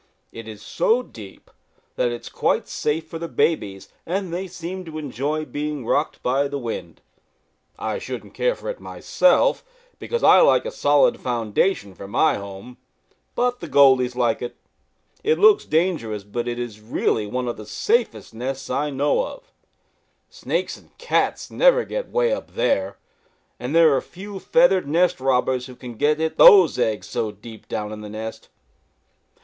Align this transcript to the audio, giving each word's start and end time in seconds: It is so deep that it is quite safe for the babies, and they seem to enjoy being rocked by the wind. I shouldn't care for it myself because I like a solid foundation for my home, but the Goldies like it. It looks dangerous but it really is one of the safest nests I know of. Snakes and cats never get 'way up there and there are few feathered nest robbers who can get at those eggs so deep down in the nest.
It 0.31 0.47
is 0.47 0.63
so 0.63 1.03
deep 1.03 1.51
that 1.95 2.07
it 2.11 2.21
is 2.21 2.27
quite 2.27 2.67
safe 2.67 3.07
for 3.07 3.19
the 3.19 3.27
babies, 3.27 3.87
and 4.03 4.33
they 4.33 4.47
seem 4.47 4.83
to 4.85 4.97
enjoy 4.97 5.45
being 5.45 5.85
rocked 5.85 6.23
by 6.23 6.47
the 6.47 6.57
wind. 6.57 7.01
I 7.77 7.99
shouldn't 7.99 8.33
care 8.33 8.55
for 8.55 8.67
it 8.71 8.79
myself 8.79 9.63
because 9.99 10.23
I 10.23 10.39
like 10.39 10.65
a 10.65 10.71
solid 10.71 11.19
foundation 11.19 11.93
for 11.93 12.07
my 12.07 12.33
home, 12.33 12.77
but 13.35 13.59
the 13.59 13.67
Goldies 13.69 14.15
like 14.15 14.41
it. 14.41 14.55
It 15.23 15.37
looks 15.37 15.65
dangerous 15.65 16.23
but 16.23 16.47
it 16.47 16.57
really 16.81 17.25
is 17.25 17.31
one 17.31 17.47
of 17.47 17.57
the 17.57 17.67
safest 17.67 18.33
nests 18.33 18.71
I 18.71 18.89
know 18.89 19.23
of. 19.23 19.51
Snakes 20.31 20.77
and 20.77 20.97
cats 20.97 21.51
never 21.51 21.85
get 21.85 22.09
'way 22.09 22.33
up 22.33 22.55
there 22.55 22.97
and 23.59 23.75
there 23.75 23.95
are 23.95 24.01
few 24.01 24.39
feathered 24.39 24.87
nest 24.87 25.19
robbers 25.19 25.67
who 25.67 25.75
can 25.75 25.93
get 25.93 26.19
at 26.19 26.37
those 26.39 26.79
eggs 26.79 27.05
so 27.07 27.31
deep 27.31 27.67
down 27.67 27.91
in 27.91 28.01
the 28.01 28.09
nest. 28.09 28.49